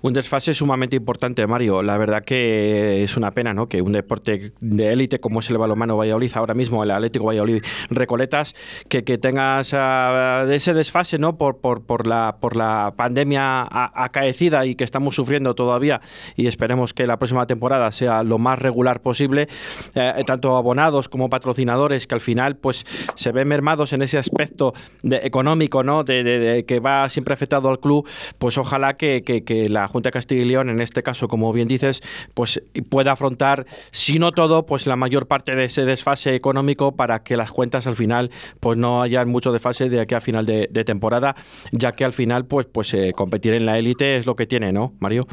Un 0.02 0.14
desfase 0.14 0.55
sumamente 0.55 0.97
importante, 0.97 1.47
Mario. 1.47 1.83
La 1.83 1.99
verdad 1.99 2.23
que 2.25 3.02
es 3.02 3.17
una 3.17 3.33
pena, 3.33 3.52
¿no? 3.52 3.69
Que 3.69 3.83
un 3.83 3.93
deporte 3.93 4.52
de 4.61 4.93
élite 4.93 5.21
como 5.21 5.40
es 5.40 5.50
el 5.50 5.59
balonmano 5.59 5.97
Valladolid, 5.97 6.31
ahora 6.35 6.55
mismo 6.55 6.83
el 6.83 6.90
Atlético 6.90 7.26
Valladolid 7.26 7.62
Recoletas, 7.90 8.55
que, 8.88 9.05
que 9.05 9.19
tengas 9.19 9.73
uh, 9.73 10.50
ese 10.50 10.73
desfase, 10.73 11.19
¿no? 11.19 11.37
Por, 11.37 11.61
por, 11.61 11.85
por, 11.85 12.07
la, 12.07 12.38
por 12.40 12.57
la 12.57 12.95
pandemia 12.97 13.69
acaecida 13.71 14.50
y 14.64 14.75
que 14.75 14.85
estamos 14.85 15.14
sufriendo 15.14 15.54
todavía 15.54 16.00
y 16.37 16.47
esperemos 16.47 16.95
que 16.95 17.07
la 17.07 17.19
próxima 17.19 17.47
temporada 17.47 17.90
sea 17.92 18.23
lo 18.23 18.38
más 18.38 18.59
regular 18.59 19.00
posible, 19.00 19.49
eh, 19.95 20.23
tanto 20.26 20.57
abonados 20.57 21.09
como 21.09 21.30
patrocinadores, 21.30 22.07
que 22.07 22.14
al 22.14 22.21
final 22.21 22.57
pues 22.57 22.85
se 23.14 23.33
ven 23.33 23.49
mermados 23.49 23.92
en 23.92 24.02
ese 24.02 24.19
aspecto 24.19 24.75
de, 25.02 25.21
económico, 25.25 25.83
¿no? 25.83 26.04
De, 26.04 26.23
de, 26.23 26.38
de, 26.38 26.64
que 26.64 26.80
va 26.80 27.09
siempre 27.09 27.35
afectado 27.35 27.71
al 27.71 27.80
club, 27.80 28.07
pues 28.38 28.59
ojalá 28.59 28.95
que, 28.95 29.23
que, 29.23 29.45
que 29.45 29.69
la 29.69 29.88
Junta 29.88 30.09
de 30.09 30.12
Castilla 30.12 30.42
y 30.42 30.45
León, 30.45 30.71
en 30.71 30.80
este 30.80 31.02
caso, 31.02 31.28
como 31.28 31.52
bien 31.52 31.69
dices, 31.69 32.02
pues 32.35 32.62
pueda 32.88 33.12
afrontar, 33.12 33.66
si 33.90 34.19
no 34.19 34.33
todo, 34.33 34.66
pues 34.66 34.87
la 34.87 34.97
mayor 34.97 35.26
parte 35.26 35.54
de 35.54 35.64
ese 35.64 35.85
desfase 35.85 36.35
económico 36.35 36.92
para 36.92 37.23
que 37.23 37.37
las 37.37 37.50
cuentas 37.50 37.87
al 37.87 37.97
final 37.97 38.30
pues 38.61 38.76
no 38.76 39.02
haya 39.02 39.25
mucho 39.25 39.52
desfase 39.52 39.88
de 39.88 40.00
aquí 40.00 40.14
a 40.14 40.21
final 40.21 40.47
de 40.47 40.85
temporada, 40.85 41.37
ya 41.73 41.92
que 41.92 42.04
al 42.04 42.12
final 42.12 42.45
pues, 42.47 42.66
pues 42.66 42.92
eh, 42.95 43.12
competir 43.14 43.54
en 43.54 43.66
la 43.66 43.78
élite 43.78 44.16
es 44.16 44.26
lo 44.26 44.35
que 44.35 44.39
tiene, 44.47 44.73
¿no, 44.73 44.94
Mario? 45.00 45.26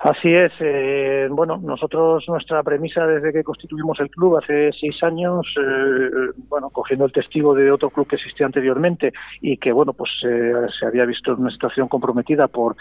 Así 0.00 0.32
es. 0.32 0.52
Eh, 0.60 1.26
bueno, 1.28 1.58
nosotros 1.60 2.24
nuestra 2.28 2.62
premisa 2.62 3.04
desde 3.04 3.32
que 3.32 3.42
constituimos 3.42 3.98
el 3.98 4.08
club 4.10 4.36
hace 4.36 4.70
seis 4.78 5.02
años, 5.02 5.44
eh, 5.60 6.10
bueno, 6.48 6.70
cogiendo 6.70 7.04
el 7.04 7.12
testigo 7.12 7.52
de 7.52 7.72
otro 7.72 7.90
club 7.90 8.06
que 8.06 8.14
existía 8.14 8.46
anteriormente 8.46 9.12
y 9.40 9.56
que 9.56 9.72
bueno, 9.72 9.92
pues 9.94 10.10
eh, 10.24 10.52
se 10.78 10.86
había 10.86 11.04
visto 11.04 11.32
en 11.32 11.40
una 11.40 11.50
situación 11.50 11.88
comprometida 11.88 12.46
por, 12.46 12.76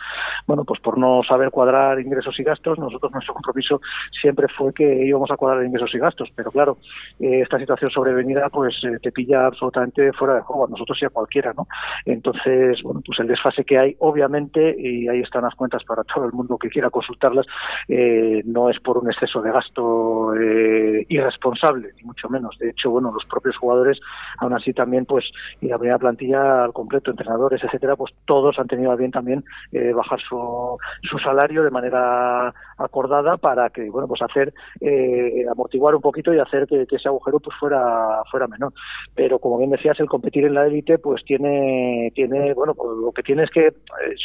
bueno, 0.45 0.63
pues 0.63 0.79
por 0.79 0.99
no 0.99 1.23
saber 1.23 1.49
cuadrar 1.49 1.99
ingresos 1.99 2.39
y 2.39 2.43
gastos. 2.43 2.77
Nosotros 2.77 3.11
nuestro 3.11 3.33
compromiso 3.33 3.81
siempre 4.21 4.47
fue 4.55 4.71
que 4.71 5.05
íbamos 5.05 5.31
a 5.31 5.37
cuadrar 5.37 5.65
ingresos 5.65 5.95
y 5.95 5.97
gastos, 5.97 6.29
pero 6.35 6.51
claro, 6.51 6.77
eh, 7.19 7.41
esta 7.41 7.57
situación 7.57 7.89
sobrevenida 7.89 8.47
pues 8.49 8.75
eh, 8.83 8.99
te 9.01 9.11
pilla 9.11 9.47
absolutamente 9.47 10.13
fuera 10.13 10.35
de 10.35 10.41
juego 10.41 10.67
a 10.67 10.69
nosotros 10.69 10.99
y 11.01 11.05
a 11.05 11.09
cualquiera, 11.09 11.51
¿no? 11.57 11.67
Entonces, 12.05 12.79
bueno, 12.83 13.01
pues 13.03 13.19
el 13.19 13.27
desfase 13.27 13.63
que 13.63 13.77
hay, 13.79 13.95
obviamente, 13.99 14.75
y 14.77 15.07
ahí 15.07 15.21
están 15.21 15.41
las 15.41 15.55
cuentas 15.55 15.83
para 15.83 16.03
todo 16.03 16.25
el 16.25 16.33
mundo 16.33 16.59
que 16.59 16.69
quiera 16.69 16.91
consultarlas, 17.07 17.45
eh, 17.87 18.41
no 18.45 18.69
es 18.69 18.79
por 18.79 18.97
un 18.97 19.09
exceso 19.09 19.41
de 19.41 19.51
gasto 19.51 20.35
eh, 20.35 20.66
irresponsable, 21.09 21.89
ni 21.95 22.03
mucho 22.03 22.29
menos. 22.29 22.57
De 22.57 22.69
hecho, 22.69 22.89
bueno, 22.89 23.11
los 23.11 23.25
propios 23.25 23.57
jugadores, 23.57 23.99
aún 24.39 24.53
así 24.53 24.73
también, 24.73 25.05
pues, 25.05 25.25
y 25.61 25.67
la 25.67 25.77
primera 25.77 25.99
plantilla 25.99 26.63
al 26.63 26.73
completo, 26.73 27.11
entrenadores, 27.11 27.63
etcétera, 27.63 27.95
pues 27.95 28.13
todos 28.25 28.57
han 28.59 28.67
tenido 28.67 28.91
a 28.91 28.95
bien 28.95 29.11
también 29.11 29.43
eh, 29.71 29.93
bajar 29.93 30.19
su, 30.21 30.77
su 31.03 31.17
salario 31.19 31.63
de 31.63 31.71
manera 31.71 32.53
acordada 32.77 33.37
para 33.37 33.69
que, 33.69 33.89
bueno, 33.89 34.07
pues 34.07 34.21
hacer, 34.21 34.53
eh, 34.81 35.45
amortiguar 35.51 35.95
un 35.95 36.01
poquito 36.01 36.33
y 36.33 36.39
hacer 36.39 36.67
que, 36.67 36.85
que, 36.85 36.97
ese 36.97 37.07
agujero 37.07 37.39
pues 37.39 37.55
fuera, 37.59 38.21
fuera 38.29 38.47
menor. 38.47 38.73
Pero 39.15 39.39
como 39.39 39.57
bien 39.57 39.71
decías, 39.71 39.99
el 39.99 40.07
competir 40.07 40.45
en 40.45 40.53
la 40.53 40.67
élite, 40.67 40.97
pues 40.97 41.23
tiene, 41.25 42.11
tiene, 42.13 42.53
bueno, 42.53 42.73
pues, 42.75 42.89
lo 42.97 43.11
que 43.11 43.23
tiene 43.23 43.43
es 43.43 43.49
que, 43.51 43.67
eh, 43.67 43.73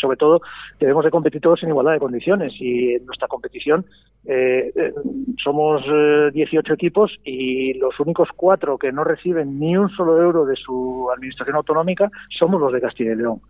sobre 0.01 0.17
todo, 0.17 0.41
debemos 0.79 1.05
de 1.05 1.11
competir 1.11 1.41
todos 1.41 1.63
en 1.63 1.71
igualdad 1.71 1.93
de 1.93 2.01
condiciones 2.01 2.53
y 2.59 2.95
en 2.95 3.07
nuestra 3.07 3.29
competición 3.29 3.85
eh, 4.25 4.73
eh 4.75 4.93
somos 5.43 5.83
18 6.33 6.72
equipos 6.73 7.19
y 7.25 7.75
los 7.75 7.99
únicos 8.01 8.29
cuatro 8.35 8.79
que 8.79 8.93
no 8.93 9.05
reciben 9.05 9.59
ni 9.59 9.77
un 9.77 9.89
solo 9.91 10.21
euro 10.21 10.45
de 10.45 10.57
su 10.57 11.09
administración 11.15 11.57
autonómica 11.57 12.11
somos 12.39 12.61
los 12.61 12.73
de 12.73 12.81
Castilla 12.81 13.13
y 13.13 13.17
León. 13.17 13.41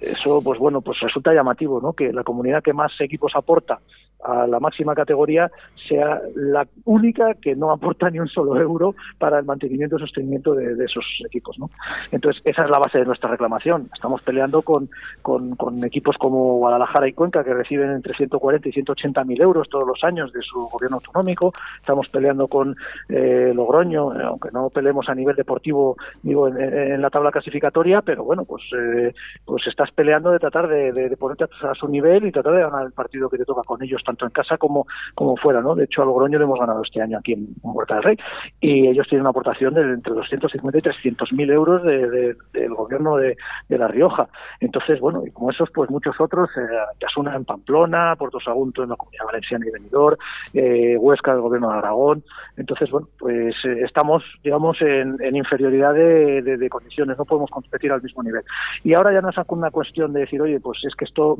Eso, 0.00 0.42
pues 0.42 0.58
bueno, 0.58 0.80
pues 0.80 0.98
resulta 1.00 1.32
llamativo, 1.32 1.80
¿no? 1.80 1.92
Que 1.92 2.12
la 2.12 2.24
comunidad 2.24 2.62
que 2.62 2.72
más 2.72 2.92
equipos 3.00 3.32
aporta 3.34 3.80
a 4.26 4.46
la 4.46 4.60
máxima 4.60 4.94
categoría 4.94 5.50
sea 5.88 6.20
la 6.34 6.66
única 6.84 7.34
que 7.34 7.54
no 7.54 7.70
aporta 7.70 8.10
ni 8.10 8.18
un 8.18 8.28
solo 8.28 8.60
euro 8.60 8.94
para 9.18 9.38
el 9.38 9.44
mantenimiento 9.44 9.96
y 9.96 10.00
sostenimiento 10.00 10.54
de, 10.54 10.84
esos 10.84 11.04
equipos. 11.24 11.58
¿no? 11.58 11.70
Entonces, 12.10 12.42
esa 12.44 12.64
es 12.64 12.70
la 12.70 12.78
base 12.78 12.98
de 12.98 13.04
nuestra 13.04 13.30
reclamación. 13.30 13.88
Estamos 13.94 14.22
peleando 14.22 14.62
con, 14.62 14.88
con, 15.22 15.56
equipos 15.84 16.16
como 16.18 16.58
Guadalajara 16.58 17.08
y 17.08 17.12
Cuenca, 17.12 17.44
que 17.44 17.54
reciben 17.54 17.90
entre 17.90 18.14
140 18.14 18.68
y 18.68 18.72
180 18.72 19.24
mil 19.24 19.40
euros 19.40 19.68
todos 19.68 19.86
los 19.86 20.02
años 20.04 20.32
de 20.32 20.42
su 20.42 20.66
gobierno 20.68 20.96
autonómico. 20.96 21.52
Estamos 21.78 22.08
peleando 22.08 22.48
con 22.48 22.76
eh, 23.08 23.52
Logroño, 23.54 24.12
aunque 24.12 24.50
no 24.52 24.70
peleemos 24.70 25.08
a 25.08 25.14
nivel 25.14 25.36
deportivo, 25.36 25.96
digo, 26.22 26.48
en, 26.48 27.00
la 27.00 27.10
tabla 27.10 27.30
clasificatoria, 27.30 28.02
pero 28.02 28.24
bueno, 28.24 28.44
pues, 28.44 28.62
eh, 28.76 29.12
pues 29.44 29.66
estás 29.66 29.90
peleando 29.92 30.30
de 30.30 30.38
tratar 30.38 30.68
de, 30.68 31.16
ponerte 31.18 31.44
a 31.44 31.74
su 31.74 31.88
nivel 31.88 32.26
y 32.26 32.32
tratar 32.32 32.54
de 32.54 32.62
ganar 32.62 32.86
el 32.86 32.92
partido 32.92 33.28
que 33.28 33.38
te 33.38 33.44
toca 33.44 33.62
con 33.62 33.82
ellos 33.82 34.02
tanto 34.16 34.26
en 34.26 34.32
casa 34.32 34.56
como, 34.56 34.86
como 35.14 35.36
fuera, 35.36 35.60
¿no? 35.60 35.74
De 35.74 35.84
hecho, 35.84 36.02
a 36.02 36.06
Logroño 36.06 36.38
le 36.38 36.44
hemos 36.44 36.58
ganado 36.58 36.82
este 36.82 37.02
año 37.02 37.18
aquí 37.18 37.32
en, 37.32 37.48
Huerta 37.62 37.94
del 37.96 38.04
Rey 38.04 38.16
y 38.60 38.88
ellos 38.88 39.06
tienen 39.08 39.22
una 39.22 39.30
aportación 39.30 39.74
de 39.74 39.82
entre 39.82 40.14
250 40.14 40.78
y 40.78 40.80
300 40.80 41.32
mil 41.32 41.50
euros 41.50 41.82
de, 41.82 42.08
de, 42.08 42.36
del 42.52 42.74
gobierno 42.74 43.16
de, 43.16 43.36
de, 43.68 43.78
La 43.78 43.88
Rioja. 43.88 44.28
Entonces, 44.60 44.98
bueno, 45.00 45.22
y 45.26 45.30
como 45.30 45.50
esos, 45.50 45.70
pues 45.70 45.90
muchos 45.90 46.18
otros, 46.20 46.48
eh, 46.56 46.66
Yasuna 47.00 47.36
en 47.36 47.44
Pamplona, 47.44 48.16
Puerto 48.16 48.40
Sagunto 48.40 48.82
en 48.82 48.90
la 48.90 48.96
Comunidad 48.96 49.26
Valenciana 49.26 49.66
y 49.66 49.70
Benidorm, 49.70 50.16
eh, 50.54 50.96
Huesca 50.96 51.32
del 51.32 51.42
gobierno 51.42 51.70
de 51.70 51.78
Aragón. 51.78 52.24
Entonces, 52.56 52.90
bueno, 52.90 53.08
pues 53.18 53.54
eh, 53.64 53.82
estamos, 53.84 54.24
digamos, 54.42 54.80
en, 54.80 55.16
en 55.20 55.36
inferioridad 55.36 55.92
de, 55.92 56.42
de, 56.42 56.68
condiciones, 56.70 57.18
no 57.18 57.24
podemos 57.24 57.50
competir 57.50 57.92
al 57.92 58.02
mismo 58.02 58.22
nivel. 58.22 58.42
Y 58.82 58.94
ahora 58.94 59.12
ya 59.12 59.20
no 59.20 59.30
es 59.30 59.36
una 59.48 59.70
cuestión 59.70 60.12
de 60.12 60.20
decir, 60.20 60.40
oye, 60.40 60.60
pues 60.60 60.78
es 60.84 60.94
que 60.94 61.04
esto 61.04 61.36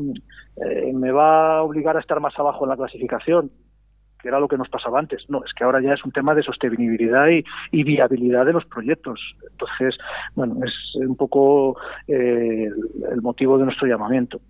eh, 0.64 0.92
me 0.94 1.12
va 1.12 1.58
a 1.58 1.62
obligar 1.62 1.96
a 1.96 2.00
estar 2.00 2.20
más 2.20 2.38
abajo 2.38 2.55
en 2.64 2.70
la 2.70 2.76
clasificación, 2.76 3.50
que 4.20 4.28
era 4.28 4.40
lo 4.40 4.48
que 4.48 4.56
nos 4.56 4.68
pasaba 4.68 4.98
antes. 4.98 5.24
No, 5.28 5.44
es 5.44 5.52
que 5.52 5.64
ahora 5.64 5.80
ya 5.80 5.92
es 5.92 6.04
un 6.04 6.12
tema 6.12 6.34
de 6.34 6.42
sostenibilidad 6.42 7.28
y, 7.28 7.44
y 7.70 7.84
viabilidad 7.84 8.46
de 8.46 8.54
los 8.54 8.64
proyectos. 8.64 9.20
Entonces, 9.50 9.96
bueno, 10.34 10.56
es 10.64 10.72
un 10.96 11.16
poco 11.16 11.76
eh, 12.08 12.70
el 13.12 13.22
motivo 13.22 13.58
de 13.58 13.64
nuestro 13.66 13.86
llamamiento. 13.86 14.40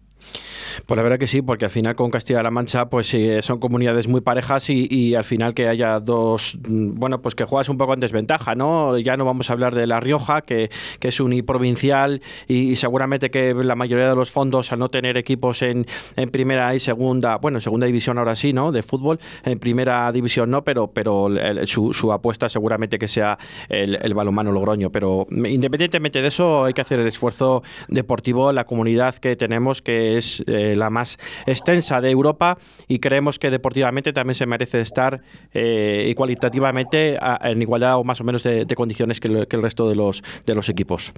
Pues 0.87 0.97
la 0.97 1.02
verdad 1.02 1.19
que 1.19 1.26
sí, 1.26 1.43
porque 1.43 1.64
al 1.64 1.73
final 1.73 1.97
con 1.97 2.12
Castilla-La 2.12 2.52
Mancha 2.52 2.88
pues 2.88 3.12
eh, 3.12 3.43
son 3.43 3.59
comunidades 3.59 4.07
muy 4.07 4.21
parejas 4.21 4.71
y, 4.71 5.16
al 5.16 5.25
final 5.25 5.52
que 5.52 5.66
haya 5.66 5.99
dos, 5.99 6.57
bueno, 6.61 7.21
pues 7.21 7.35
que 7.35 7.45
juegas 7.45 7.69
un 7.69 7.76
poco 7.76 7.95
en 7.95 7.99
desventaja, 7.99 8.55
¿no? 8.55 8.97
Ya 8.97 9.16
no 9.16 9.25
vamos 9.25 9.50
a 9.50 9.55
hablar 9.55 9.75
de 9.75 9.88
La 9.88 9.99
Rioja, 9.99 10.43
que, 10.43 10.71
que 11.00 11.09
es 11.09 11.19
uniprovincial 11.19 12.23
y, 12.47 12.71
y, 12.71 12.76
seguramente 12.76 13.31
que 13.31 13.52
la 13.52 13.75
mayoría 13.75 14.09
de 14.09 14.14
los 14.14 14.31
fondos 14.31 14.71
al 14.71 14.78
no 14.78 14.88
tener 14.88 15.16
equipos 15.16 15.62
en, 15.62 15.87
en, 16.14 16.31
primera 16.31 16.73
y 16.73 16.78
segunda, 16.78 17.38
bueno, 17.38 17.59
en 17.59 17.62
segunda 17.62 17.87
división 17.87 18.19
ahora 18.19 18.37
sí, 18.37 18.52
¿no? 18.52 18.71
De 18.71 18.85
fútbol, 18.85 19.19
en 19.45 19.59
primera 19.59 20.12
división 20.12 20.52
no, 20.52 20.62
pero, 20.62 20.87
pero 20.93 21.28
su, 21.64 22.12
apuesta 22.12 22.49
seguramente 22.49 22.97
que 23.00 23.09
sea 23.09 23.38
el, 23.69 23.97
el 24.00 24.14
balonmano 24.14 24.52
Logroño, 24.52 24.90
pero 24.90 25.26
independientemente 25.31 26.23
de 26.23 26.28
eso 26.28 26.64
hay 26.64 26.75
que 26.75 26.83
hacer 26.83 27.00
el 27.00 27.09
esfuerzo 27.09 27.64
deportivo, 27.88 28.52
la 28.52 28.66
comunidad 28.66 29.16
que 29.16 29.35
tenemos 29.35 29.83
que 29.83 30.16
es 30.16 30.45
eh, 30.47 30.75
la 30.76 30.90
más 30.90 31.18
extensa 31.47 32.00
de 32.00 32.11
Europa 32.11 32.59
y 32.88 32.99
creemos 32.99 33.38
que 33.38 33.50
deportivamente 33.50 34.12
también 34.12 34.35
se 34.35 34.47
merece 34.47 34.80
estar 34.80 35.21
eh, 35.52 36.06
y 36.09 36.14
cualitativamente 36.14 37.16
a, 37.21 37.38
en 37.42 37.62
igualdad 37.62 37.99
o 37.99 38.04
más 38.04 38.21
o 38.21 38.25
menos 38.25 38.42
de, 38.42 38.64
de 38.64 38.75
condiciones 38.75 39.21
que 39.21 39.28
el, 39.28 39.49
que 39.49 39.56
el, 39.56 39.62
resto 39.62 39.88
de 39.88 39.97
los, 39.97 40.23
de 40.45 40.54
los 40.54 40.68
equipos. 40.68 41.12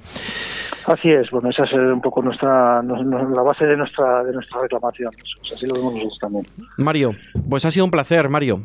Así 0.86 1.10
es, 1.10 1.28
bueno, 1.30 1.50
esa 1.50 1.64
es 1.64 1.72
un 1.72 2.00
poco 2.00 2.22
nuestra, 2.22 2.82
la 2.82 3.42
base 3.42 3.66
de 3.66 3.76
nuestra, 3.76 4.24
de 4.24 4.32
nuestra 4.32 4.60
reclamación. 4.60 5.12
Así 5.52 5.66
lo 5.66 5.74
vemos 5.74 5.94
nosotros 5.94 6.18
también. 6.20 6.46
Mario, 6.76 7.12
pues 7.48 7.64
ha 7.64 7.70
sido 7.70 7.84
un 7.84 7.90
placer, 7.90 8.28
Mario. 8.28 8.60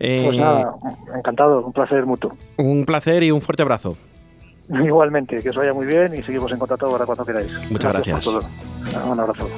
Eh, 0.00 0.22
pues 0.26 0.38
nada, 0.38 0.74
encantado, 1.16 1.66
un 1.66 1.72
placer 1.72 2.06
mutuo. 2.06 2.32
Un 2.56 2.84
placer 2.84 3.22
y 3.22 3.30
un 3.30 3.40
fuerte 3.40 3.62
abrazo. 3.62 3.96
Igualmente, 4.68 5.38
que 5.38 5.50
os 5.50 5.56
vaya 5.56 5.72
muy 5.72 5.86
bien 5.86 6.14
y 6.14 6.22
seguimos 6.22 6.52
en 6.52 6.58
contacto 6.58 6.90
para 6.90 7.06
cuando 7.06 7.24
queráis. 7.24 7.70
Muchas 7.70 7.92
gracias. 7.92 8.28
gracias. 8.28 9.06
Un 9.06 9.20
abrazo. 9.20 9.48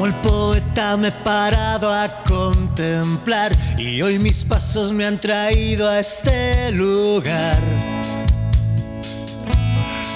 Como 0.00 0.14
el 0.14 0.18
poeta 0.22 0.96
me 0.96 1.08
he 1.08 1.12
parado 1.12 1.92
a 1.92 2.08
contemplar 2.26 3.52
y 3.76 4.00
hoy 4.00 4.18
mis 4.18 4.44
pasos 4.44 4.92
me 4.92 5.04
han 5.04 5.18
traído 5.18 5.90
a 5.90 6.00
este 6.00 6.72
lugar, 6.72 7.58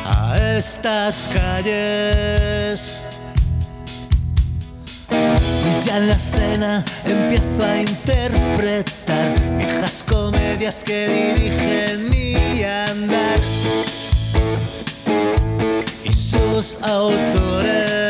a 0.06 0.56
estas 0.56 1.28
calles 1.34 3.02
Ya 5.84 5.98
en 5.98 6.08
la 6.08 6.14
escena 6.14 6.84
empiezo 7.04 7.62
a 7.62 7.82
interpretar 7.82 9.58
viejas 9.58 10.02
comedias 10.08 10.82
que 10.82 11.34
dirigen 11.36 12.08
mi 12.08 12.64
andar. 12.64 13.38
Y 16.04 16.12
sus 16.14 16.78
autores 16.80 18.03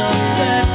so 0.00 0.12
sad 0.12 0.69